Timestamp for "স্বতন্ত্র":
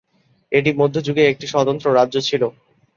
1.47-1.87